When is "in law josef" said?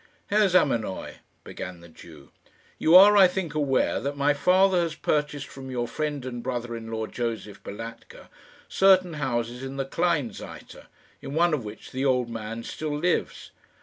6.75-7.61